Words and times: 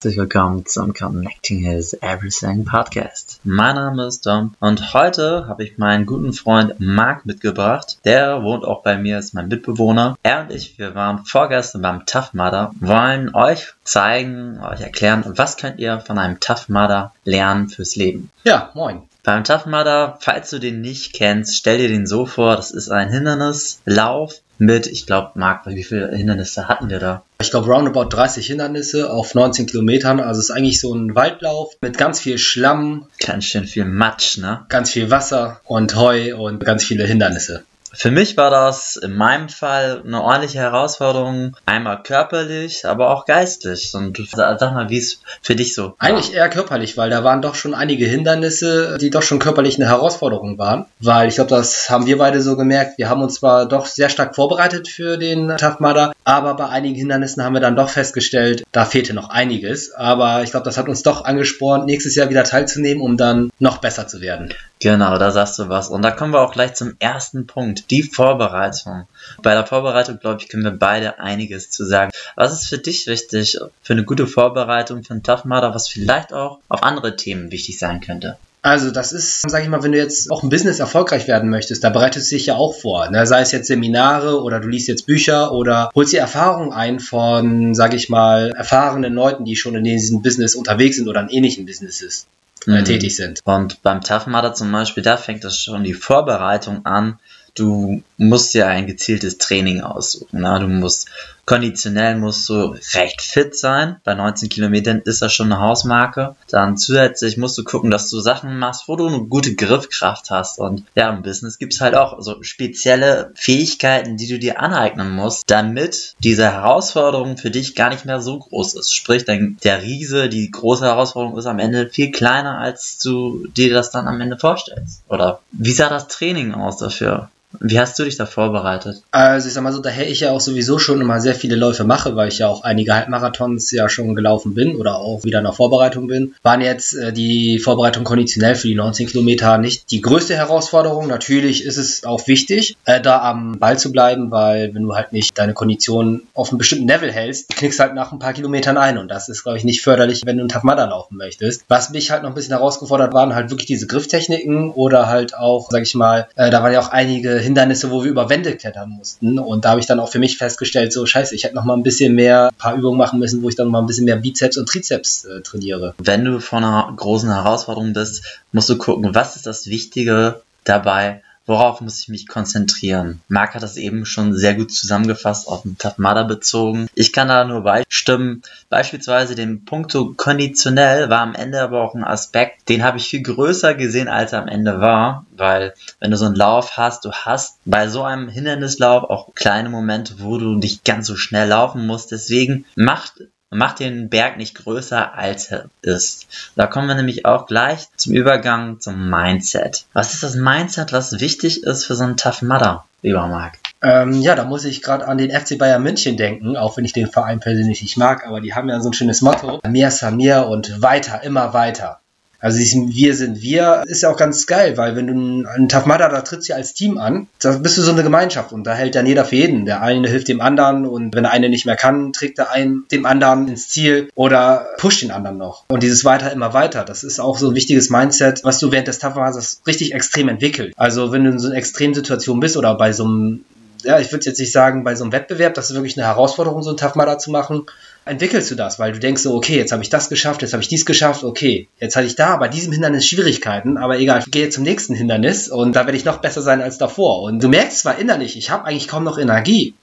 Herzlich 0.00 0.16
willkommen 0.16 0.64
zum 0.64 0.94
Connecting 0.94 1.64
His 1.64 1.92
Everything 1.92 2.64
Podcast. 2.64 3.40
Mein 3.42 3.74
Name 3.74 4.06
ist 4.06 4.24
Dom 4.24 4.54
und 4.60 4.94
heute 4.94 5.48
habe 5.48 5.64
ich 5.64 5.76
meinen 5.76 6.06
guten 6.06 6.32
Freund 6.32 6.78
Marc 6.78 7.26
mitgebracht. 7.26 7.98
Der 8.04 8.44
wohnt 8.44 8.64
auch 8.64 8.84
bei 8.84 8.96
mir, 8.96 9.18
ist 9.18 9.34
mein 9.34 9.48
Mitbewohner. 9.48 10.16
Er 10.22 10.42
und 10.42 10.52
ich, 10.52 10.78
wir 10.78 10.94
waren 10.94 11.24
vorgestern 11.24 11.82
beim 11.82 12.06
Tough 12.06 12.32
Mudder, 12.32 12.70
wollen 12.78 13.34
euch 13.34 13.74
zeigen, 13.82 14.60
euch 14.60 14.82
erklären, 14.82 15.24
was 15.26 15.56
könnt 15.56 15.80
ihr 15.80 15.98
von 15.98 16.16
einem 16.16 16.38
Tough 16.38 16.68
Mudder 16.68 17.12
lernen 17.24 17.68
fürs 17.68 17.96
Leben. 17.96 18.30
Ja, 18.44 18.70
moin. 18.74 19.02
Beim 19.28 19.44
Tough 19.44 19.66
Mudder, 19.66 20.16
falls 20.22 20.48
du 20.48 20.58
den 20.58 20.80
nicht 20.80 21.12
kennst, 21.12 21.54
stell 21.54 21.76
dir 21.76 21.88
den 21.88 22.06
so 22.06 22.24
vor, 22.24 22.56
das 22.56 22.70
ist 22.70 22.88
ein 22.88 23.12
Hindernislauf 23.12 24.40
mit, 24.56 24.86
ich 24.86 25.04
glaube, 25.04 25.32
Marc, 25.34 25.66
wie 25.66 25.84
viele 25.84 26.16
Hindernisse 26.16 26.66
hatten 26.66 26.88
wir 26.88 26.98
da? 26.98 27.24
Ich 27.42 27.50
glaube, 27.50 27.70
roundabout 27.70 28.06
30 28.06 28.46
Hindernisse 28.46 29.12
auf 29.12 29.34
19 29.34 29.66
Kilometern. 29.66 30.18
Also 30.18 30.40
es 30.40 30.48
ist 30.48 30.56
eigentlich 30.56 30.80
so 30.80 30.94
ein 30.94 31.14
Waldlauf 31.14 31.74
mit 31.82 31.98
ganz 31.98 32.20
viel 32.20 32.38
Schlamm. 32.38 33.06
Ganz 33.20 33.44
schön 33.44 33.66
viel 33.66 33.84
Matsch, 33.84 34.38
ne? 34.38 34.64
Ganz 34.70 34.92
viel 34.92 35.10
Wasser 35.10 35.60
und 35.66 35.94
Heu 35.94 36.34
und 36.34 36.64
ganz 36.64 36.84
viele 36.84 37.04
Hindernisse. 37.04 37.64
Für 37.98 38.12
mich 38.12 38.36
war 38.36 38.50
das 38.50 38.94
in 38.94 39.16
meinem 39.16 39.48
Fall 39.48 40.02
eine 40.06 40.22
ordentliche 40.22 40.60
Herausforderung, 40.60 41.56
einmal 41.66 42.00
körperlich, 42.00 42.86
aber 42.86 43.10
auch 43.10 43.24
geistlich. 43.24 43.92
Und 43.92 44.16
sag 44.36 44.60
mal, 44.72 44.88
wie 44.88 44.98
es 44.98 45.20
für 45.42 45.56
dich 45.56 45.74
so? 45.74 45.94
Eigentlich 45.98 46.32
eher 46.32 46.48
körperlich, 46.48 46.96
weil 46.96 47.10
da 47.10 47.24
waren 47.24 47.42
doch 47.42 47.56
schon 47.56 47.74
einige 47.74 48.06
Hindernisse, 48.06 48.98
die 49.00 49.10
doch 49.10 49.22
schon 49.22 49.40
körperlich 49.40 49.80
eine 49.80 49.88
Herausforderung 49.88 50.58
waren. 50.58 50.86
Weil 51.00 51.28
ich 51.28 51.34
glaube, 51.34 51.50
das 51.50 51.90
haben 51.90 52.06
wir 52.06 52.18
beide 52.18 52.40
so 52.40 52.56
gemerkt. 52.56 52.98
Wir 52.98 53.08
haben 53.08 53.20
uns 53.20 53.34
zwar 53.34 53.66
doch 53.66 53.86
sehr 53.86 54.10
stark 54.10 54.36
vorbereitet 54.36 54.86
für 54.86 55.16
den 55.16 55.48
Tough 55.56 55.80
aber 56.28 56.52
bei 56.52 56.68
einigen 56.68 56.94
Hindernissen 56.94 57.42
haben 57.42 57.54
wir 57.54 57.60
dann 57.62 57.74
doch 57.74 57.88
festgestellt, 57.88 58.62
da 58.70 58.84
fehlte 58.84 59.14
noch 59.14 59.30
einiges. 59.30 59.92
Aber 59.92 60.42
ich 60.42 60.50
glaube, 60.50 60.64
das 60.64 60.76
hat 60.76 60.86
uns 60.86 61.02
doch 61.02 61.24
angespornt, 61.24 61.86
nächstes 61.86 62.16
Jahr 62.16 62.28
wieder 62.28 62.44
teilzunehmen, 62.44 63.02
um 63.02 63.16
dann 63.16 63.48
noch 63.58 63.78
besser 63.78 64.06
zu 64.06 64.20
werden. 64.20 64.52
Genau, 64.78 65.16
da 65.16 65.30
sagst 65.30 65.58
du 65.58 65.70
was. 65.70 65.88
Und 65.88 66.02
da 66.02 66.10
kommen 66.10 66.34
wir 66.34 66.42
auch 66.42 66.52
gleich 66.52 66.74
zum 66.74 66.96
ersten 66.98 67.46
Punkt, 67.46 67.90
die 67.90 68.02
Vorbereitung. 68.02 69.08
Bei 69.42 69.54
der 69.54 69.64
Vorbereitung, 69.64 70.20
glaube 70.20 70.42
ich, 70.42 70.50
können 70.50 70.64
wir 70.64 70.72
beide 70.72 71.18
einiges 71.18 71.70
zu 71.70 71.86
sagen. 71.86 72.10
Was 72.36 72.52
ist 72.52 72.68
für 72.68 72.76
dich 72.76 73.06
wichtig 73.06 73.58
für 73.82 73.94
eine 73.94 74.04
gute 74.04 74.26
Vorbereitung 74.26 75.04
für 75.04 75.14
einen 75.14 75.22
Tough 75.22 75.46
Mudder, 75.46 75.74
was 75.74 75.88
vielleicht 75.88 76.34
auch 76.34 76.58
auf 76.68 76.82
andere 76.82 77.16
Themen 77.16 77.50
wichtig 77.50 77.78
sein 77.78 78.02
könnte? 78.02 78.36
Also 78.68 78.90
das 78.90 79.12
ist, 79.12 79.48
sage 79.48 79.64
ich 79.64 79.70
mal, 79.70 79.82
wenn 79.82 79.92
du 79.92 79.98
jetzt 79.98 80.30
auch 80.30 80.42
im 80.42 80.50
Business 80.50 80.78
erfolgreich 80.78 81.26
werden 81.26 81.48
möchtest, 81.48 81.82
da 81.82 81.88
bereitest 81.88 82.30
du 82.30 82.36
dich 82.36 82.46
ja 82.46 82.56
auch 82.56 82.74
vor. 82.74 83.08
Ne? 83.10 83.26
Sei 83.26 83.40
es 83.40 83.50
jetzt 83.50 83.66
Seminare 83.66 84.42
oder 84.42 84.60
du 84.60 84.68
liest 84.68 84.88
jetzt 84.88 85.06
Bücher 85.06 85.52
oder 85.52 85.88
holst 85.94 86.12
dir 86.12 86.20
Erfahrung 86.20 86.74
ein 86.74 87.00
von, 87.00 87.74
sage 87.74 87.96
ich 87.96 88.10
mal, 88.10 88.50
erfahrenen 88.50 89.14
Leuten, 89.14 89.46
die 89.46 89.56
schon 89.56 89.74
in 89.74 89.84
diesem 89.84 90.20
Business 90.20 90.54
unterwegs 90.54 90.96
sind 90.96 91.08
oder 91.08 91.22
in 91.22 91.30
ähnlichen 91.30 91.64
Businesses 91.64 92.26
äh, 92.66 92.72
mhm. 92.72 92.84
tätig 92.84 93.16
sind. 93.16 93.40
Und 93.44 93.82
beim 93.82 94.02
Tough 94.02 94.26
zum 94.52 94.70
Beispiel, 94.70 95.02
da 95.02 95.16
fängt 95.16 95.44
das 95.44 95.58
schon 95.58 95.82
die 95.82 95.94
Vorbereitung 95.94 96.84
an. 96.84 97.18
Du 97.54 98.02
musst 98.18 98.52
ja 98.52 98.66
ein 98.66 98.86
gezieltes 98.86 99.38
Training 99.38 99.80
aussuchen. 99.80 100.42
Ne? 100.42 100.58
Du 100.60 100.68
musst 100.68 101.08
Konditionell 101.48 102.16
musst 102.16 102.46
du 102.50 102.76
recht 102.92 103.22
fit 103.22 103.56
sein. 103.56 103.96
Bei 104.04 104.12
19 104.12 104.50
Kilometern 104.50 105.00
ist 105.06 105.22
das 105.22 105.32
schon 105.32 105.50
eine 105.50 105.62
Hausmarke. 105.62 106.36
Dann 106.50 106.76
zusätzlich 106.76 107.38
musst 107.38 107.56
du 107.56 107.64
gucken, 107.64 107.90
dass 107.90 108.10
du 108.10 108.20
Sachen 108.20 108.58
machst, 108.58 108.86
wo 108.86 108.96
du 108.96 109.06
eine 109.06 109.20
gute 109.20 109.54
Griffkraft 109.54 110.28
hast. 110.28 110.58
Und 110.58 110.84
ja, 110.94 111.08
im 111.08 111.22
Business 111.22 111.56
gibt 111.56 111.72
es 111.72 111.80
halt 111.80 111.94
auch 111.94 112.20
so 112.20 112.42
spezielle 112.42 113.32
Fähigkeiten, 113.34 114.18
die 114.18 114.28
du 114.28 114.38
dir 114.38 114.60
aneignen 114.60 115.10
musst, 115.10 115.44
damit 115.50 116.16
diese 116.22 116.44
Herausforderung 116.44 117.38
für 117.38 117.50
dich 117.50 117.74
gar 117.74 117.88
nicht 117.88 118.04
mehr 118.04 118.20
so 118.20 118.40
groß 118.40 118.74
ist. 118.74 118.94
Sprich, 118.94 119.24
der 119.24 119.82
Riese, 119.82 120.28
die 120.28 120.50
große 120.50 120.84
Herausforderung 120.84 121.38
ist 121.38 121.46
am 121.46 121.60
Ende 121.60 121.88
viel 121.88 122.10
kleiner, 122.10 122.58
als 122.58 122.98
du 122.98 123.46
dir 123.56 123.72
das 123.72 123.90
dann 123.90 124.06
am 124.06 124.20
Ende 124.20 124.36
vorstellst. 124.36 125.02
Oder 125.08 125.40
wie 125.52 125.72
sah 125.72 125.88
das 125.88 126.08
Training 126.08 126.52
aus 126.52 126.76
dafür? 126.76 127.30
Wie 127.60 127.80
hast 127.80 127.98
du 127.98 128.04
dich 128.04 128.16
da 128.16 128.26
vorbereitet? 128.26 129.02
Also 129.10 129.48
ich 129.48 129.54
sag 129.54 129.62
mal 129.62 129.72
so, 129.72 129.80
daher 129.80 130.08
ich 130.08 130.20
ja 130.20 130.32
auch 130.32 130.40
sowieso 130.40 130.78
schon 130.78 131.00
immer 131.00 131.20
sehr 131.20 131.34
viele 131.38 131.56
Läufe 131.56 131.84
mache, 131.84 132.16
weil 132.16 132.28
ich 132.28 132.38
ja 132.38 132.48
auch 132.48 132.62
einige 132.62 132.94
Halbmarathons 132.94 133.70
ja 133.70 133.88
schon 133.88 134.14
gelaufen 134.14 134.54
bin 134.54 134.76
oder 134.76 134.96
auch 134.96 135.24
wieder 135.24 135.38
in 135.38 135.44
der 135.44 135.52
Vorbereitung 135.52 136.08
bin, 136.08 136.34
waren 136.42 136.60
jetzt 136.60 136.94
äh, 136.94 137.12
die 137.12 137.58
Vorbereitung 137.58 138.04
konditionell 138.04 138.54
für 138.54 138.68
die 138.68 138.74
19 138.74 139.06
Kilometer 139.06 139.58
nicht 139.58 139.90
die 139.90 140.00
größte 140.00 140.36
Herausforderung. 140.36 141.06
Natürlich 141.06 141.64
ist 141.64 141.76
es 141.76 142.04
auch 142.04 142.26
wichtig, 142.26 142.76
äh, 142.84 143.00
da 143.00 143.22
am 143.22 143.58
Ball 143.58 143.78
zu 143.78 143.92
bleiben, 143.92 144.30
weil 144.30 144.74
wenn 144.74 144.82
du 144.82 144.94
halt 144.94 145.12
nicht 145.12 145.36
deine 145.38 145.54
Kondition 145.54 146.22
auf 146.34 146.50
einem 146.50 146.58
bestimmten 146.58 146.88
Level 146.88 147.10
hältst, 147.12 147.48
knickst 147.50 147.80
halt 147.80 147.94
nach 147.94 148.12
ein 148.12 148.18
paar 148.18 148.32
Kilometern 148.32 148.76
ein 148.76 148.98
und 148.98 149.08
das 149.08 149.28
ist, 149.28 149.42
glaube 149.42 149.58
ich, 149.58 149.64
nicht 149.64 149.82
förderlich, 149.82 150.22
wenn 150.24 150.36
du 150.36 150.42
einen 150.42 150.48
Tafmada 150.48 150.84
laufen 150.84 151.16
möchtest. 151.16 151.64
Was 151.68 151.90
mich 151.90 152.10
halt 152.10 152.22
noch 152.22 152.30
ein 152.30 152.34
bisschen 152.34 152.54
herausgefordert 152.54 153.14
waren 153.14 153.34
halt 153.34 153.50
wirklich 153.50 153.66
diese 153.66 153.86
Grifftechniken 153.86 154.70
oder 154.70 155.08
halt 155.08 155.36
auch, 155.36 155.70
sag 155.70 155.82
ich 155.82 155.94
mal, 155.94 156.28
äh, 156.36 156.50
da 156.50 156.62
waren 156.62 156.72
ja 156.72 156.80
auch 156.80 156.90
einige 156.90 157.38
Hindernisse, 157.38 157.90
wo 157.90 158.02
wir 158.02 158.10
über 158.10 158.28
Wände 158.28 158.56
klettern 158.56 158.90
mussten. 158.90 159.38
Und 159.38 159.64
da 159.64 159.70
habe 159.70 159.80
ich 159.80 159.86
dann 159.86 160.00
auch 160.00 160.08
für 160.08 160.18
mich 160.18 160.38
festgestellt, 160.38 160.92
so 160.92 161.06
scheiße, 161.06 161.27
ich 161.32 161.44
hätte 161.44 161.54
noch 161.54 161.64
mal 161.64 161.76
ein 161.76 161.82
bisschen 161.82 162.14
mehr, 162.14 162.48
ein 162.48 162.56
paar 162.56 162.74
Übungen 162.74 162.98
machen 162.98 163.18
müssen, 163.18 163.42
wo 163.42 163.48
ich 163.48 163.56
dann 163.56 163.68
mal 163.68 163.80
ein 163.80 163.86
bisschen 163.86 164.04
mehr 164.04 164.16
Bizeps 164.16 164.56
und 164.56 164.68
Trizeps 164.68 165.24
äh, 165.24 165.40
trainiere. 165.42 165.94
Wenn 165.98 166.24
du 166.24 166.40
vor 166.40 166.58
einer 166.58 166.92
großen 166.94 167.32
Herausforderung 167.32 167.92
bist, 167.92 168.40
musst 168.52 168.68
du 168.68 168.78
gucken, 168.78 169.14
was 169.14 169.36
ist 169.36 169.46
das 169.46 169.66
Wichtige 169.66 170.42
dabei, 170.64 171.22
Worauf 171.48 171.80
muss 171.80 172.00
ich 172.00 172.08
mich 172.08 172.28
konzentrieren? 172.28 173.22
Marc 173.28 173.54
hat 173.54 173.62
das 173.62 173.78
eben 173.78 174.04
schon 174.04 174.34
sehr 174.34 174.54
gut 174.54 174.70
zusammengefasst 174.70 175.48
auf 175.48 175.62
den 175.62 175.78
Tatmada 175.78 176.24
bezogen. 176.24 176.88
Ich 176.94 177.10
kann 177.10 177.28
da 177.28 177.42
nur 177.44 177.62
beistimmen. 177.62 178.42
Beispielsweise 178.68 179.34
den 179.34 179.64
Punkto 179.64 180.12
konditionell 180.14 181.08
war 181.08 181.22
am 181.22 181.34
Ende 181.34 181.62
aber 181.62 181.82
auch 181.82 181.94
ein 181.94 182.04
Aspekt, 182.04 182.68
den 182.68 182.84
habe 182.84 182.98
ich 182.98 183.08
viel 183.08 183.22
größer 183.22 183.72
gesehen, 183.72 184.08
als 184.08 184.34
er 184.34 184.42
am 184.42 184.48
Ende 184.48 184.82
war. 184.82 185.24
Weil 185.34 185.72
wenn 186.00 186.10
du 186.10 186.18
so 186.18 186.26
einen 186.26 186.34
Lauf 186.34 186.76
hast, 186.76 187.06
du 187.06 187.12
hast 187.12 187.58
bei 187.64 187.88
so 187.88 188.02
einem 188.02 188.28
Hindernislauf 188.28 189.04
auch 189.04 189.34
kleine 189.34 189.70
Momente, 189.70 190.16
wo 190.18 190.36
du 190.36 190.54
nicht 190.54 190.84
ganz 190.84 191.06
so 191.06 191.16
schnell 191.16 191.48
laufen 191.48 191.86
musst. 191.86 192.12
Deswegen 192.12 192.66
macht 192.76 193.22
macht 193.50 193.80
den 193.80 194.08
Berg 194.08 194.36
nicht 194.36 194.54
größer, 194.54 195.14
als 195.14 195.50
er 195.50 195.66
ist. 195.82 196.26
Da 196.54 196.66
kommen 196.66 196.88
wir 196.88 196.94
nämlich 196.94 197.24
auch 197.24 197.46
gleich 197.46 197.88
zum 197.96 198.14
Übergang 198.14 198.80
zum 198.80 199.08
Mindset. 199.08 199.86
Was 199.92 200.14
ist 200.14 200.22
das 200.22 200.34
Mindset, 200.34 200.92
was 200.92 201.20
wichtig 201.20 201.64
ist 201.64 201.84
für 201.84 201.94
so 201.94 202.04
einen 202.04 202.16
Tough 202.16 202.42
Mudder, 202.42 202.84
lieber 203.02 203.26
Marc? 203.26 203.58
Ähm, 203.80 204.12
ja, 204.20 204.34
da 204.34 204.44
muss 204.44 204.64
ich 204.64 204.82
gerade 204.82 205.06
an 205.06 205.18
den 205.18 205.30
FC 205.30 205.56
Bayern 205.56 205.82
München 205.82 206.16
denken, 206.16 206.56
auch 206.56 206.76
wenn 206.76 206.84
ich 206.84 206.92
den 206.92 207.08
Verein 207.08 207.38
persönlich 207.38 207.80
nicht 207.80 207.96
mag, 207.96 208.26
aber 208.26 208.40
die 208.40 208.54
haben 208.54 208.68
ja 208.68 208.80
so 208.80 208.90
ein 208.90 208.94
schönes 208.94 209.22
Motto. 209.22 209.60
Mehr 209.68 209.90
Samir 209.90 210.48
und 210.48 210.82
weiter, 210.82 211.22
immer 211.22 211.54
weiter. 211.54 212.00
Also 212.40 212.58
dieses 212.58 212.94
Wir 212.94 213.14
sind 213.14 213.42
wir 213.42 213.82
ist 213.86 214.02
ja 214.02 214.10
auch 214.10 214.16
ganz 214.16 214.46
geil, 214.46 214.76
weil 214.76 214.94
wenn 214.94 215.06
du 215.08 215.48
einen 215.48 215.68
Tafmada, 215.68 216.08
da 216.08 216.20
trittst 216.20 216.48
du 216.48 216.52
ja 216.52 216.56
als 216.56 216.74
Team 216.74 216.98
an, 216.98 217.26
da 217.40 217.52
bist 217.52 217.76
du 217.78 217.82
so 217.82 217.92
eine 217.92 218.04
Gemeinschaft 218.04 218.52
und 218.52 218.64
da 218.64 218.74
hält 218.74 218.94
dann 218.94 219.06
jeder 219.06 219.24
für 219.24 219.36
jeden. 219.36 219.66
Der 219.66 219.82
eine 219.82 220.08
hilft 220.08 220.28
dem 220.28 220.40
anderen 220.40 220.86
und 220.86 221.14
wenn 221.14 221.24
der 221.24 221.32
eine 221.32 221.48
nicht 221.48 221.66
mehr 221.66 221.76
kann, 221.76 222.12
trägt 222.12 222.38
der 222.38 222.52
einen 222.52 222.84
dem 222.92 223.06
anderen 223.06 223.48
ins 223.48 223.68
Ziel 223.68 224.08
oder 224.14 224.66
pusht 224.78 225.02
den 225.02 225.10
anderen 225.10 225.36
noch. 225.36 225.64
Und 225.68 225.82
dieses 225.82 226.04
weiter 226.04 226.30
immer 226.30 226.54
weiter, 226.54 226.84
das 226.84 227.02
ist 227.02 227.18
auch 227.18 227.38
so 227.38 227.50
ein 227.50 227.54
wichtiges 227.56 227.90
Mindset, 227.90 228.44
was 228.44 228.60
du 228.60 228.70
während 228.70 228.88
des 228.88 229.00
Tafmadas 229.00 229.60
richtig 229.66 229.94
extrem 229.94 230.28
entwickelt. 230.28 230.74
Also 230.76 231.10
wenn 231.10 231.24
du 231.24 231.30
in 231.30 231.38
so 231.40 231.48
einer 231.48 231.56
Extremsituation 231.56 232.38
bist 232.38 232.56
oder 232.56 232.76
bei 232.76 232.92
so 232.92 233.04
einem 233.04 233.44
ja, 233.84 233.98
ich 233.98 234.10
würde 234.12 234.26
jetzt 234.26 234.38
nicht 234.38 234.52
sagen, 234.52 234.84
bei 234.84 234.94
so 234.94 235.04
einem 235.04 235.12
Wettbewerb, 235.12 235.54
das 235.54 235.70
ist 235.70 235.76
wirklich 235.76 235.96
eine 235.96 236.06
Herausforderung, 236.06 236.62
so 236.62 236.70
einen 236.70 236.76
Tafmada 236.76 237.18
zu 237.18 237.30
machen, 237.30 237.66
entwickelst 238.08 238.50
du 238.50 238.54
das, 238.54 238.78
weil 238.78 238.92
du 238.92 238.98
denkst 238.98 239.22
so, 239.22 239.34
okay, 239.34 239.56
jetzt 239.56 239.72
habe 239.72 239.82
ich 239.82 239.90
das 239.90 240.08
geschafft, 240.08 240.42
jetzt 240.42 240.52
habe 240.52 240.62
ich 240.62 240.68
dies 240.68 240.86
geschafft, 240.86 241.24
okay, 241.24 241.68
jetzt 241.78 241.96
hatte 241.96 242.06
ich 242.06 242.16
da 242.16 242.36
bei 242.36 242.48
diesem 242.48 242.72
Hindernis 242.72 243.06
Schwierigkeiten, 243.06 243.76
aber 243.76 243.98
egal, 243.98 244.20
ich 244.20 244.30
gehe 244.30 244.50
zum 244.50 244.64
nächsten 244.64 244.94
Hindernis 244.94 245.48
und 245.48 245.76
da 245.76 245.86
werde 245.86 245.96
ich 245.96 246.04
noch 246.04 246.18
besser 246.18 246.42
sein 246.42 246.60
als 246.60 246.78
davor. 246.78 247.22
Und 247.22 247.42
du 247.42 247.48
merkst 247.48 247.80
zwar 247.80 247.98
innerlich, 247.98 248.36
ich 248.36 248.50
habe 248.50 248.64
eigentlich 248.64 248.88
kaum 248.88 249.04
noch 249.04 249.18
Energie 249.18 249.74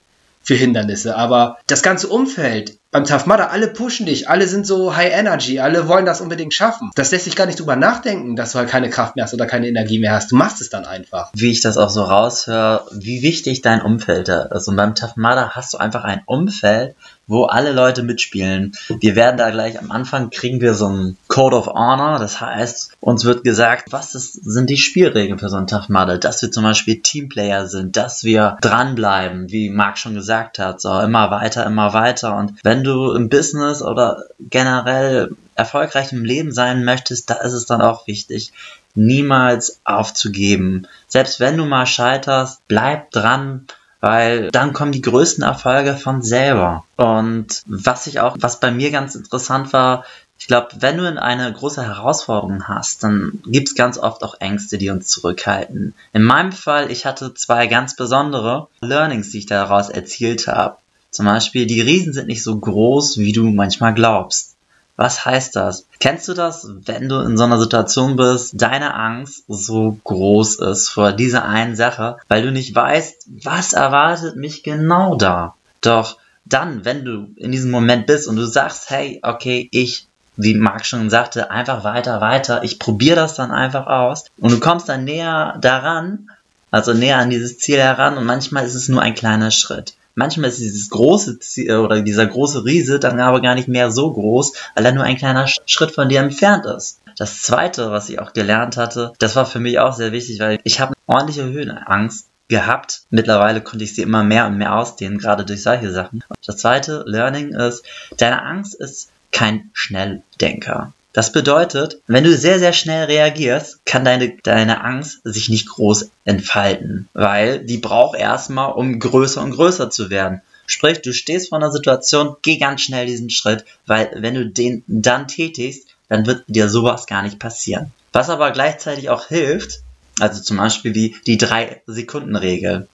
für 0.43 0.55
Hindernisse, 0.55 1.15
aber 1.15 1.57
das 1.67 1.81
ganze 1.81 2.07
Umfeld 2.07 2.77
beim 2.95 3.03
Tough 3.03 3.25
Mudder, 3.25 3.51
alle 3.51 3.67
pushen 3.67 4.05
dich, 4.05 4.29
alle 4.29 4.47
sind 4.47 4.65
so 4.65 4.95
High 4.95 5.11
Energy, 5.11 5.59
alle 5.59 5.89
wollen 5.89 6.05
das 6.05 6.21
unbedingt 6.21 6.53
schaffen. 6.53 6.91
Das 6.95 7.11
lässt 7.11 7.25
sich 7.25 7.35
gar 7.35 7.45
nicht 7.45 7.59
drüber 7.59 7.75
nachdenken, 7.75 8.37
dass 8.37 8.53
du 8.53 8.59
halt 8.59 8.69
keine 8.69 8.89
Kraft 8.89 9.17
mehr 9.17 9.25
hast 9.25 9.33
oder 9.33 9.47
keine 9.47 9.67
Energie 9.67 9.99
mehr 9.99 10.13
hast. 10.13 10.31
Du 10.31 10.37
machst 10.37 10.61
es 10.61 10.69
dann 10.69 10.85
einfach. 10.85 11.29
Wie 11.33 11.51
ich 11.51 11.59
das 11.59 11.77
auch 11.77 11.89
so 11.89 12.03
raushöre, 12.03 12.85
wie 12.91 13.21
wichtig 13.21 13.61
dein 13.61 13.81
Umfeld 13.81 14.29
ist. 14.29 14.69
Und 14.69 14.77
beim 14.77 14.95
Tough 14.95 15.17
Mudder 15.17 15.49
hast 15.49 15.73
du 15.73 15.77
einfach 15.77 16.05
ein 16.05 16.21
Umfeld, 16.25 16.95
wo 17.27 17.45
alle 17.45 17.71
Leute 17.71 18.03
mitspielen. 18.03 18.73
Wir 18.99 19.15
werden 19.15 19.37
da 19.37 19.49
gleich 19.49 19.79
am 19.79 19.91
Anfang 19.91 20.29
kriegen 20.29 20.61
wir 20.61 20.73
so 20.73 20.87
einen 20.87 21.17
Code 21.27 21.55
of 21.55 21.67
Honor. 21.67 22.19
Das 22.19 22.39
heißt, 22.39 22.97
uns 22.99 23.25
wird 23.25 23.43
gesagt, 23.43 23.91
was 23.91 24.15
ist, 24.15 24.33
sind 24.33 24.69
die 24.69 24.77
Spielregeln 24.77 25.39
für 25.39 25.49
so 25.49 25.57
ein 25.57 25.67
Tough 25.67 25.89
Mudder? 25.89 26.17
Dass 26.17 26.41
wir 26.41 26.51
zum 26.51 26.63
Beispiel 26.63 27.01
Teamplayer 27.01 27.67
sind, 27.67 27.97
dass 27.97 28.23
wir 28.23 28.57
dranbleiben, 28.61 29.51
wie 29.51 29.69
Marc 29.69 29.97
schon 29.97 30.15
gesagt 30.15 30.59
hat, 30.59 30.81
so 30.81 30.99
immer 30.99 31.31
weiter, 31.31 31.65
immer 31.65 31.93
weiter. 31.93 32.37
Und 32.37 32.53
wenn 32.63 32.83
du 32.83 33.13
im 33.13 33.29
Business 33.29 33.81
oder 33.81 34.25
generell 34.39 35.35
erfolgreich 35.55 36.11
im 36.11 36.25
Leben 36.25 36.51
sein 36.51 36.83
möchtest, 36.83 37.29
da 37.29 37.35
ist 37.35 37.53
es 37.53 37.65
dann 37.65 37.81
auch 37.81 38.07
wichtig, 38.07 38.51
niemals 38.93 39.79
aufzugeben. 39.83 40.87
Selbst 41.07 41.39
wenn 41.39 41.57
du 41.57 41.65
mal 41.65 41.85
scheiterst, 41.85 42.61
bleib 42.67 43.11
dran, 43.11 43.67
weil 44.05 44.51
dann 44.51 44.71
kommen 44.71 44.91
die 44.91 45.01
größten 45.01 45.43
Erfolge 45.43 45.97
von 45.97 46.21
selber. 46.21 46.83
Und 46.95 47.63
was 47.65 48.05
ich 48.05 48.19
auch, 48.19 48.37
was 48.39 48.59
bei 48.59 48.69
mir 48.69 48.91
ganz 48.91 49.15
interessant 49.15 49.73
war, 49.73 50.05
ich 50.37 50.45
glaube, 50.45 50.67
wenn 50.79 50.97
du 50.97 51.07
in 51.07 51.17
eine 51.17 51.51
große 51.51 51.83
Herausforderung 51.83 52.67
hast, 52.67 53.03
dann 53.03 53.41
gibt 53.47 53.69
es 53.69 53.73
ganz 53.73 53.97
oft 53.97 54.21
auch 54.21 54.35
Ängste, 54.39 54.77
die 54.77 54.91
uns 54.91 55.07
zurückhalten. 55.07 55.95
In 56.13 56.21
meinem 56.21 56.51
Fall, 56.51 56.91
ich 56.91 57.07
hatte 57.07 57.33
zwei 57.33 57.65
ganz 57.65 57.95
besondere 57.95 58.67
Learnings, 58.79 59.31
die 59.31 59.39
ich 59.39 59.47
daraus 59.47 59.89
erzielt 59.89 60.45
habe. 60.45 60.77
Zum 61.09 61.25
Beispiel, 61.25 61.65
die 61.65 61.81
Riesen 61.81 62.13
sind 62.13 62.27
nicht 62.27 62.43
so 62.43 62.55
groß, 62.55 63.17
wie 63.17 63.31
du 63.31 63.45
manchmal 63.45 63.95
glaubst. 63.95 64.54
Was 64.95 65.25
heißt 65.25 65.55
das? 65.55 65.87
Kennst 65.99 66.27
du 66.27 66.33
das, 66.33 66.67
wenn 66.85 67.09
du 67.09 67.19
in 67.19 67.37
so 67.37 67.43
einer 67.43 67.59
Situation 67.59 68.15
bist, 68.15 68.53
deine 68.61 68.93
Angst 68.93 69.43
so 69.47 69.99
groß 70.03 70.55
ist 70.59 70.89
vor 70.89 71.11
dieser 71.11 71.45
einen 71.45 71.75
Sache, 71.75 72.17
weil 72.27 72.43
du 72.43 72.51
nicht 72.51 72.73
weißt, 72.73 73.27
was 73.43 73.73
erwartet 73.73 74.37
mich 74.37 74.63
genau 74.63 75.15
da? 75.15 75.55
Doch 75.81 76.17
dann, 76.45 76.85
wenn 76.85 77.03
du 77.03 77.27
in 77.35 77.51
diesem 77.51 77.71
Moment 77.71 78.05
bist 78.05 78.27
und 78.27 78.37
du 78.37 78.45
sagst, 78.45 78.89
hey, 78.89 79.19
okay, 79.23 79.67
ich 79.71 80.07
wie 80.37 80.53
Marc 80.53 80.85
schon 80.85 81.09
sagte, 81.09 81.49
einfach 81.49 81.83
weiter, 81.83 82.21
weiter. 82.21 82.63
Ich 82.63 82.79
probiere 82.79 83.15
das 83.15 83.35
dann 83.35 83.51
einfach 83.51 83.87
aus. 83.87 84.25
Und 84.37 84.51
du 84.51 84.59
kommst 84.59 84.89
dann 84.89 85.05
näher 85.05 85.57
daran, 85.61 86.29
also 86.71 86.93
näher 86.93 87.19
an 87.19 87.29
dieses 87.29 87.57
Ziel 87.57 87.77
heran 87.77 88.17
und 88.17 88.25
manchmal 88.25 88.65
ist 88.65 88.75
es 88.75 88.89
nur 88.89 89.01
ein 89.01 89.15
kleiner 89.15 89.51
Schritt. 89.51 89.95
Manchmal 90.15 90.49
ist 90.49 90.59
dieses 90.59 90.89
große 90.89 91.39
Ziel 91.39 91.75
oder 91.77 92.01
dieser 92.01 92.25
große 92.25 92.63
Riese 92.63 92.99
dann 92.99 93.19
aber 93.19 93.41
gar 93.41 93.53
nicht 93.53 93.67
mehr 93.67 93.91
so 93.91 94.11
groß, 94.11 94.53
weil 94.73 94.85
er 94.85 94.93
nur 94.93 95.03
ein 95.03 95.17
kleiner 95.17 95.47
Schritt 95.47 95.91
von 95.91 96.09
dir 96.09 96.21
entfernt 96.21 96.65
ist. 96.65 97.01
Das 97.17 97.41
zweite, 97.41 97.91
was 97.91 98.09
ich 98.09 98.19
auch 98.19 98.33
gelernt 98.33 98.77
hatte, 98.77 99.13
das 99.19 99.35
war 99.35 99.45
für 99.45 99.59
mich 99.59 99.79
auch 99.79 99.93
sehr 99.93 100.11
wichtig, 100.11 100.39
weil 100.39 100.59
ich 100.63 100.79
habe 100.79 100.95
ordentliche 101.05 101.43
Höhenangst 101.43 102.27
gehabt. 102.47 103.03
Mittlerweile 103.09 103.61
konnte 103.61 103.83
ich 103.83 103.95
sie 103.95 104.01
immer 104.01 104.23
mehr 104.23 104.47
und 104.47 104.57
mehr 104.57 104.75
ausdehnen, 104.75 105.17
gerade 105.17 105.45
durch 105.45 105.63
solche 105.63 105.91
Sachen. 105.91 106.23
Das 106.45 106.57
zweite 106.57 107.03
Learning 107.05 107.53
ist, 107.53 107.83
deine 108.17 108.41
Angst 108.43 108.75
ist 108.75 109.09
kein 109.31 109.69
Schnelldenker. 109.73 110.93
Das 111.15 111.31
bedeutet, 111.31 112.01
wenn 112.07 112.25
du 112.25 112.35
sehr, 112.35 112.59
sehr 112.59 112.73
schnell 112.73 113.05
reagierst, 113.05 113.85
kann 113.85 114.03
deine, 114.03 114.35
deine 114.43 114.83
Angst 114.83 115.21
sich 115.23 115.47
nicht 115.47 115.69
groß 115.69 116.09
entfalten, 116.25 117.07
weil 117.13 117.59
die 117.59 117.77
braucht 117.77 118.19
erstmal, 118.19 118.73
um 118.73 118.99
größer 118.99 119.41
und 119.41 119.51
größer 119.51 119.89
zu 119.89 120.09
werden. 120.09 120.41
Sprich, 120.67 121.01
du 121.01 121.13
stehst 121.13 121.47
vor 121.47 121.57
einer 121.57 121.71
Situation, 121.71 122.35
geh 122.41 122.57
ganz 122.57 122.81
schnell 122.81 123.05
diesen 123.05 123.29
Schritt, 123.29 123.63
weil 123.85 124.11
wenn 124.17 124.33
du 124.33 124.45
den 124.45 124.83
dann 124.87 125.29
tätigst, 125.29 125.87
dann 126.09 126.25
wird 126.25 126.43
dir 126.47 126.67
sowas 126.67 127.07
gar 127.07 127.23
nicht 127.23 127.39
passieren. 127.39 127.93
Was 128.11 128.29
aber 128.29 128.51
gleichzeitig 128.51 129.09
auch 129.09 129.27
hilft, 129.27 129.83
also 130.19 130.41
zum 130.41 130.57
Beispiel 130.57 130.95
wie 130.95 131.15
die 131.25 131.39
3-Sekunden-Regel. 131.39 132.89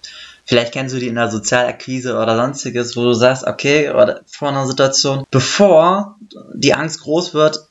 Vielleicht 0.46 0.74
kennst 0.74 0.94
du 0.94 1.00
die 1.00 1.08
in 1.08 1.16
der 1.16 1.32
Sozialakquise 1.32 2.18
oder 2.18 2.36
sonstiges, 2.36 2.96
wo 2.96 3.04
du 3.04 3.14
sagst, 3.14 3.48
okay, 3.48 3.90
oder 3.90 4.22
vor 4.28 4.50
einer 4.50 4.68
Situation, 4.68 5.24
bevor 5.32 6.20
die 6.54 6.76
Angst 6.76 7.02
groß 7.02 7.34
wird, 7.34 7.68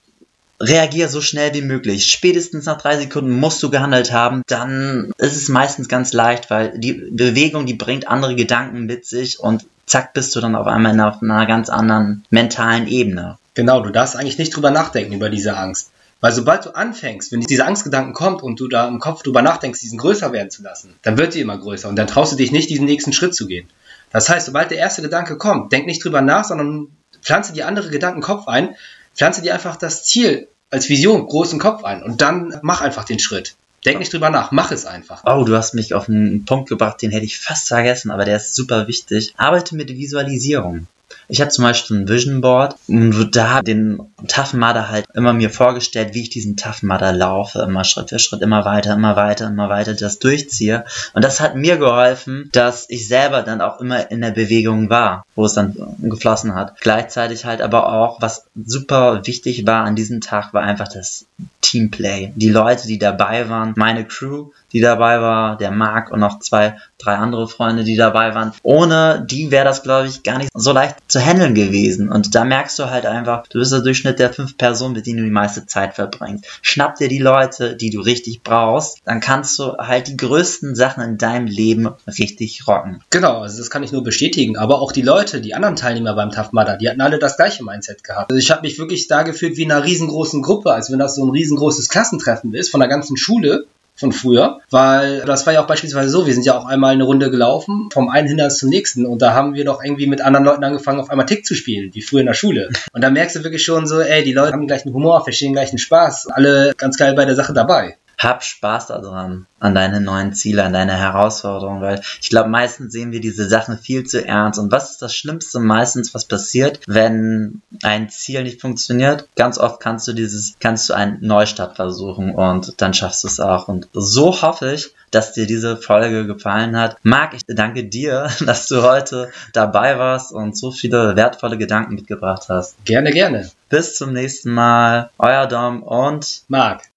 reagier 0.60 1.08
so 1.08 1.20
schnell 1.20 1.54
wie 1.54 1.62
möglich. 1.62 2.06
Spätestens 2.06 2.66
nach 2.66 2.80
drei 2.80 2.98
Sekunden 2.98 3.30
musst 3.30 3.62
du 3.62 3.70
gehandelt 3.70 4.12
haben. 4.12 4.42
Dann 4.46 5.10
ist 5.16 5.36
es 5.36 5.48
meistens 5.48 5.88
ganz 5.88 6.12
leicht, 6.12 6.50
weil 6.50 6.78
die 6.78 6.92
Bewegung, 6.92 7.66
die 7.66 7.74
bringt 7.74 8.08
andere 8.08 8.36
Gedanken 8.36 8.84
mit 8.84 9.06
sich 9.06 9.40
und 9.40 9.64
zack, 9.86 10.12
bist 10.12 10.36
du 10.36 10.40
dann 10.40 10.54
auf 10.54 10.66
einmal 10.66 10.98
auf 11.00 11.22
einer 11.22 11.46
ganz 11.46 11.70
anderen 11.70 12.24
mentalen 12.30 12.86
Ebene. 12.86 13.38
Genau, 13.54 13.80
du 13.80 13.90
darfst 13.90 14.16
eigentlich 14.16 14.38
nicht 14.38 14.54
drüber 14.54 14.70
nachdenken 14.70 15.14
über 15.14 15.30
diese 15.30 15.56
Angst. 15.56 15.90
Weil 16.20 16.32
sobald 16.32 16.66
du 16.66 16.74
anfängst, 16.74 17.32
wenn 17.32 17.40
dieser 17.40 17.66
Angstgedanken 17.66 18.12
kommt 18.12 18.42
und 18.42 18.60
du 18.60 18.68
da 18.68 18.86
im 18.86 18.98
Kopf 18.98 19.22
drüber 19.22 19.40
nachdenkst, 19.40 19.80
diesen 19.80 19.98
größer 19.98 20.32
werden 20.32 20.50
zu 20.50 20.62
lassen, 20.62 20.94
dann 21.02 21.16
wird 21.16 21.32
sie 21.32 21.40
immer 21.40 21.56
größer 21.56 21.88
und 21.88 21.96
dann 21.96 22.06
traust 22.06 22.32
du 22.32 22.36
dich 22.36 22.52
nicht, 22.52 22.68
diesen 22.68 22.84
nächsten 22.84 23.14
Schritt 23.14 23.34
zu 23.34 23.46
gehen. 23.46 23.68
Das 24.12 24.28
heißt, 24.28 24.46
sobald 24.46 24.70
der 24.70 24.78
erste 24.78 25.00
Gedanke 25.00 25.38
kommt, 25.38 25.72
denk 25.72 25.86
nicht 25.86 26.04
drüber 26.04 26.20
nach, 26.20 26.44
sondern 26.44 26.88
pflanze 27.22 27.54
dir 27.54 27.66
andere 27.66 27.88
Gedanken 27.88 28.18
im 28.18 28.22
Kopf 28.22 28.48
ein, 28.48 28.74
pflanze 29.14 29.42
dir 29.42 29.54
einfach 29.54 29.76
das 29.76 30.04
Ziel 30.04 30.48
als 30.70 30.88
Vision 30.88 31.26
groß 31.26 31.52
im 31.52 31.58
Kopf 31.58 31.84
ein 31.84 32.02
und 32.02 32.20
dann 32.20 32.58
mach 32.62 32.80
einfach 32.80 33.04
den 33.04 33.18
Schritt. 33.18 33.56
Denk 33.84 33.98
nicht 33.98 34.12
drüber 34.12 34.30
nach, 34.30 34.52
mach 34.52 34.72
es 34.72 34.84
einfach. 34.84 35.22
Oh, 35.24 35.44
du 35.44 35.56
hast 35.56 35.74
mich 35.74 35.94
auf 35.94 36.08
einen 36.08 36.44
Punkt 36.44 36.68
gebracht, 36.68 37.00
den 37.00 37.10
hätte 37.10 37.24
ich 37.24 37.38
fast 37.38 37.68
vergessen, 37.68 38.10
aber 38.10 38.26
der 38.26 38.36
ist 38.36 38.54
super 38.54 38.86
wichtig. 38.86 39.32
Arbeite 39.38 39.74
mit 39.74 39.88
Visualisierung. 39.88 40.86
Ich 41.30 41.40
habe 41.40 41.50
zum 41.50 41.62
Beispiel 41.62 41.96
ein 41.96 42.08
Vision 42.08 42.40
Board 42.40 42.74
und 42.88 43.30
da 43.36 43.62
den 43.62 44.00
Tough 44.26 44.52
Mudder 44.52 44.88
halt 44.88 45.06
immer 45.14 45.32
mir 45.32 45.50
vorgestellt, 45.50 46.12
wie 46.12 46.22
ich 46.22 46.30
diesen 46.30 46.56
Tough 46.56 46.82
Mudder 46.82 47.12
laufe, 47.12 47.60
immer 47.60 47.84
Schritt 47.84 48.08
für 48.08 48.18
Schritt, 48.18 48.42
immer 48.42 48.64
weiter, 48.64 48.94
immer 48.94 49.14
weiter, 49.14 49.46
immer 49.46 49.68
weiter 49.68 49.94
das 49.94 50.18
durchziehe. 50.18 50.84
Und 51.12 51.24
das 51.24 51.38
hat 51.38 51.54
mir 51.54 51.76
geholfen, 51.76 52.50
dass 52.52 52.86
ich 52.88 53.06
selber 53.06 53.42
dann 53.42 53.60
auch 53.60 53.80
immer 53.80 54.10
in 54.10 54.22
der 54.22 54.32
Bewegung 54.32 54.90
war, 54.90 55.24
wo 55.36 55.44
es 55.44 55.54
dann 55.54 55.76
geflossen 56.00 56.56
hat. 56.56 56.80
Gleichzeitig 56.80 57.44
halt 57.44 57.62
aber 57.62 57.92
auch, 57.92 58.20
was 58.20 58.46
super 58.56 59.24
wichtig 59.24 59.64
war 59.66 59.84
an 59.84 59.94
diesem 59.94 60.20
Tag, 60.20 60.52
war 60.52 60.62
einfach 60.62 60.88
das 60.88 61.26
Teamplay. 61.60 62.32
Die 62.34 62.50
Leute, 62.50 62.88
die 62.88 62.98
dabei 62.98 63.48
waren, 63.48 63.74
meine 63.76 64.04
Crew, 64.04 64.50
die 64.72 64.80
dabei 64.80 65.20
war, 65.20 65.56
der 65.56 65.70
Marc 65.70 66.10
und 66.10 66.20
noch 66.20 66.40
zwei, 66.40 66.76
drei 66.98 67.14
andere 67.14 67.48
Freunde, 67.48 67.84
die 67.84 67.96
dabei 67.96 68.34
waren. 68.34 68.52
Ohne 68.62 69.24
die 69.28 69.50
wäre 69.50 69.64
das, 69.64 69.82
glaube 69.82 70.08
ich, 70.08 70.22
gar 70.22 70.38
nicht 70.38 70.50
so 70.54 70.72
leicht 70.72 70.96
handeln 71.24 71.54
gewesen. 71.54 72.10
Und 72.10 72.34
da 72.34 72.44
merkst 72.44 72.78
du 72.78 72.90
halt 72.90 73.06
einfach, 73.06 73.46
du 73.46 73.58
bist 73.58 73.72
der 73.72 73.80
Durchschnitt 73.80 74.18
der 74.18 74.32
fünf 74.32 74.56
Personen, 74.56 74.94
mit 74.94 75.06
denen 75.06 75.18
du 75.18 75.24
die 75.24 75.30
meiste 75.30 75.66
Zeit 75.66 75.94
verbringst. 75.94 76.44
Schnapp 76.62 76.96
dir 76.96 77.08
die 77.08 77.18
Leute, 77.18 77.76
die 77.76 77.90
du 77.90 78.00
richtig 78.00 78.42
brauchst, 78.42 78.98
dann 79.04 79.20
kannst 79.20 79.58
du 79.58 79.76
halt 79.78 80.08
die 80.08 80.16
größten 80.16 80.74
Sachen 80.74 81.02
in 81.02 81.18
deinem 81.18 81.46
Leben 81.46 81.88
richtig 82.06 82.66
rocken. 82.66 83.00
Genau, 83.10 83.40
also 83.40 83.58
das 83.58 83.70
kann 83.70 83.82
ich 83.82 83.92
nur 83.92 84.02
bestätigen. 84.02 84.56
Aber 84.56 84.80
auch 84.80 84.92
die 84.92 85.02
Leute, 85.02 85.40
die 85.40 85.54
anderen 85.54 85.76
Teilnehmer 85.76 86.14
beim 86.14 86.30
Tough 86.30 86.52
Mudder, 86.52 86.76
die 86.76 86.88
hatten 86.88 87.00
alle 87.00 87.18
das 87.18 87.36
gleiche 87.36 87.64
Mindset 87.64 88.04
gehabt. 88.04 88.30
Also 88.30 88.38
ich 88.38 88.50
habe 88.50 88.62
mich 88.62 88.78
wirklich 88.78 89.08
da 89.08 89.22
gefühlt 89.22 89.56
wie 89.56 89.62
in 89.62 89.72
einer 89.72 89.84
riesengroßen 89.84 90.42
Gruppe, 90.42 90.72
als 90.72 90.90
wenn 90.90 90.98
das 90.98 91.14
so 91.14 91.24
ein 91.24 91.30
riesengroßes 91.30 91.88
Klassentreffen 91.88 92.54
ist 92.54 92.70
von 92.70 92.80
der 92.80 92.88
ganzen 92.88 93.16
Schule 93.16 93.66
von 94.00 94.12
früher, 94.12 94.60
weil 94.70 95.20
das 95.26 95.46
war 95.46 95.52
ja 95.52 95.62
auch 95.62 95.66
beispielsweise 95.66 96.08
so, 96.08 96.26
wir 96.26 96.34
sind 96.34 96.46
ja 96.46 96.58
auch 96.58 96.64
einmal 96.64 96.94
eine 96.94 97.04
Runde 97.04 97.30
gelaufen, 97.30 97.90
vom 97.92 98.08
einen 98.08 98.26
Hindernis 98.26 98.58
zum 98.58 98.70
nächsten 98.70 99.06
und 99.06 99.22
da 99.22 99.34
haben 99.34 99.54
wir 99.54 99.64
doch 99.64 99.84
irgendwie 99.84 100.06
mit 100.06 100.22
anderen 100.22 100.44
Leuten 100.44 100.64
angefangen, 100.64 101.00
auf 101.00 101.10
einmal 101.10 101.26
Tick 101.26 101.44
zu 101.44 101.54
spielen, 101.54 101.90
wie 101.94 102.02
früher 102.02 102.20
in 102.20 102.26
der 102.26 102.34
Schule. 102.34 102.70
Und 102.92 103.04
da 103.04 103.10
merkst 103.10 103.36
du 103.36 103.44
wirklich 103.44 103.62
schon 103.62 103.86
so, 103.86 104.00
ey, 104.00 104.24
die 104.24 104.32
Leute 104.32 104.52
haben 104.52 104.62
den 104.62 104.68
gleichen 104.68 104.92
Humor, 104.92 105.22
verstehen 105.22 105.50
den 105.50 105.54
gleichen 105.54 105.78
Spaß, 105.78 106.28
alle 106.28 106.72
ganz 106.76 106.96
geil 106.96 107.14
bei 107.14 107.26
der 107.26 107.36
Sache 107.36 107.52
dabei 107.52 107.96
hab 108.20 108.44
Spaß 108.44 108.88
daran, 108.88 109.46
an 109.60 109.74
deine 109.74 110.00
neuen 110.00 110.34
Ziele, 110.34 110.62
an 110.62 110.74
deine 110.74 110.94
Herausforderungen, 110.94 111.80
weil 111.80 112.02
ich 112.20 112.28
glaube, 112.28 112.50
meistens 112.50 112.92
sehen 112.92 113.12
wir 113.12 113.20
diese 113.20 113.48
Sachen 113.48 113.78
viel 113.78 114.04
zu 114.04 114.24
ernst. 114.26 114.58
Und 114.58 114.70
was 114.70 114.90
ist 114.90 115.02
das 115.02 115.14
Schlimmste 115.14 115.58
meistens, 115.58 116.14
was 116.14 116.26
passiert, 116.26 116.80
wenn 116.86 117.62
ein 117.82 118.10
Ziel 118.10 118.42
nicht 118.42 118.60
funktioniert? 118.60 119.26
Ganz 119.36 119.56
oft 119.56 119.80
kannst 119.80 120.06
du 120.06 120.12
dieses, 120.12 120.56
kannst 120.60 120.90
du 120.90 120.94
einen 120.94 121.18
Neustart 121.22 121.76
versuchen 121.76 122.34
und 122.34 122.80
dann 122.82 122.92
schaffst 122.92 123.24
du 123.24 123.28
es 123.28 123.40
auch. 123.40 123.68
Und 123.68 123.88
so 123.94 124.42
hoffe 124.42 124.72
ich, 124.72 124.94
dass 125.10 125.32
dir 125.32 125.46
diese 125.46 125.78
Folge 125.78 126.26
gefallen 126.26 126.76
hat. 126.76 126.98
Marc, 127.02 127.34
ich 127.34 127.42
danke 127.46 127.84
dir, 127.84 128.28
dass 128.44 128.68
du 128.68 128.82
heute 128.82 129.30
dabei 129.54 129.98
warst 129.98 130.30
und 130.30 130.56
so 130.58 130.70
viele 130.72 131.16
wertvolle 131.16 131.56
Gedanken 131.56 131.94
mitgebracht 131.94 132.46
hast. 132.50 132.84
Gerne, 132.84 133.12
gerne. 133.12 133.50
Bis 133.70 133.96
zum 133.96 134.12
nächsten 134.12 134.52
Mal. 134.52 135.08
Euer 135.18 135.46
Dom 135.46 135.82
und 135.82 136.42
Marc. 136.48 136.89